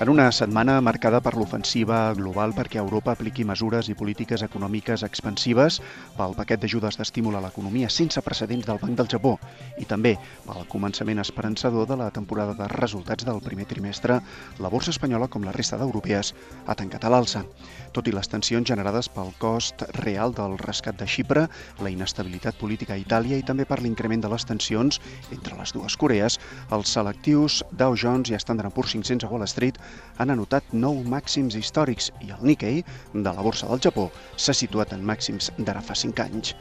[0.00, 5.76] En una setmana marcada per l'ofensiva global perquè Europa apliqui mesures i polítiques econòmiques expansives
[6.16, 9.34] pel paquet d'ajudes d'estímul a l'economia sense precedents del Banc del Japó
[9.76, 10.14] i també
[10.46, 14.16] pel començament esperançador de la temporada de resultats del primer trimestre,
[14.56, 16.32] la borsa espanyola, com la resta d'europees,
[16.64, 17.44] ha tancat a l'alça.
[17.92, 21.44] Tot i les tensions generades pel cost real del rescat de Xipre,
[21.84, 24.96] la inestabilitat política a Itàlia i també per l'increment de les tensions
[25.28, 26.40] entre les dues Corees,
[26.72, 29.76] els selectius Dow Jones i Standard Poor's 500 a Wall Street
[30.20, 32.82] han anotat nou màxims històrics i el Nikkei,
[33.14, 36.54] de la borsa del Japó, s'ha situat en màxims d'ara fa 5 anys.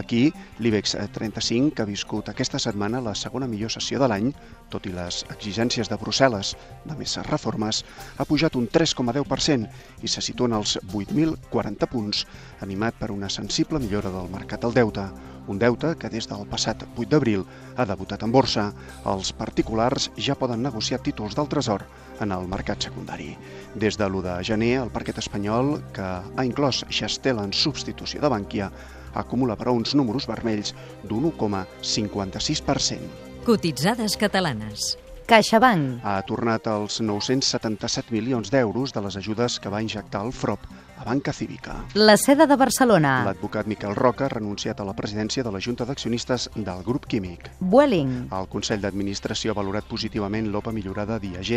[0.00, 0.22] Aquí,
[0.64, 4.30] l'IBEX 35, que ha viscut aquesta setmana la segona millor sessió de l'any,
[4.72, 6.54] tot i les exigències de Brussel·les
[6.88, 7.82] de més reformes,
[8.16, 9.68] ha pujat un 3,10%
[10.00, 12.24] i se situa en els 8.040 punts,
[12.64, 15.04] animat per una sensible millora del mercat del deute,
[15.48, 17.44] un deute que des del passat 8 d'abril
[17.76, 18.72] ha debutat en borsa.
[19.08, 21.84] Els particulars ja poden negociar títols del Tresor
[22.20, 23.36] en el mercat secundari.
[23.74, 28.30] Des de l'1 de gener, el parquet espanyol, que ha inclòs Xastel en substitució de
[28.30, 28.70] Bànquia,
[29.14, 32.98] acumula però uns números vermells d'un 1,56%.
[33.44, 34.96] Cotitzades catalanes.
[35.32, 40.66] CaixaBank ha tornat els 977 milions d'euros de les ajudes que va injectar el FROP
[40.98, 41.78] a Banca Cívica.
[41.94, 43.14] La seda de Barcelona.
[43.24, 47.48] L'advocat Miquel Roca ha renunciat a la presidència de la Junta d'Accionistes del grup químic.
[47.60, 48.14] Vueling.
[48.28, 51.52] El Consell d'Administració ha valorat positivament l'OPA millorada d'IAG,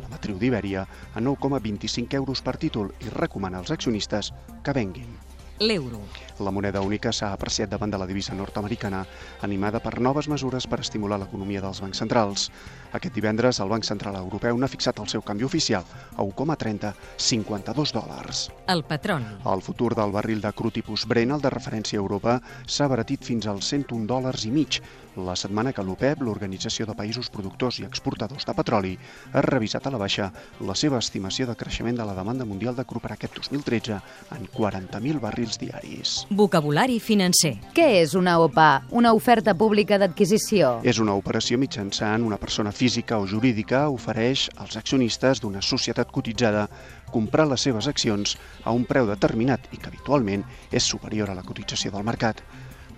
[0.00, 4.32] la matriu d'Iberia, a 9,25 euros per títol i recomana als accionistes
[4.64, 5.27] que venguin
[5.60, 6.00] l'euro.
[6.38, 9.04] La moneda única s'ha apreciat davant de la divisa nord-americana,
[9.42, 12.48] animada per noves mesures per estimular l'economia dels bancs centrals.
[12.92, 15.84] Aquest divendres, el Banc Central Europeu n'ha fixat el seu canvi oficial
[16.16, 18.46] a 1,3052 dòlars.
[18.68, 19.26] El patron.
[19.44, 23.24] El futur del barril de cru tipus Brent, el de referència a Europa, s'ha abaratit
[23.24, 24.80] fins als 101 dòlars i mig,
[25.24, 28.94] la setmana que l'OPEP, l'Organització de Països Productors i Exportadors de Petroli,
[29.32, 30.30] ha revisat a la baixa
[30.64, 33.98] la seva estimació de creixement de la demanda mundial de cru per aquest 2013
[34.36, 36.14] en 40.000 barrils diaris.
[36.30, 37.56] Vocabulari financer.
[37.74, 38.68] Què és una OPA?
[38.90, 40.78] Una oferta pública d'adquisició?
[40.82, 46.68] És una operació mitjançant una persona física o jurídica ofereix als accionistes d'una societat cotitzada
[47.10, 51.46] comprar les seves accions a un preu determinat i que habitualment és superior a la
[51.46, 52.42] cotització del mercat.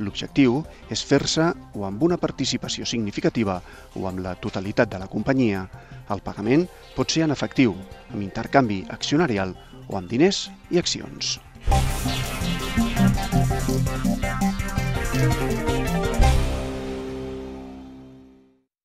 [0.01, 3.61] L'objectiu és fer-se o amb una participació significativa
[3.95, 5.67] o amb la totalitat de la companyia.
[6.11, 6.67] El pagament
[6.97, 7.77] pot ser en efectiu,
[8.11, 9.55] amb intercanvi accionarial
[9.89, 11.39] o amb diners i accions.
[15.21, 15.80] You.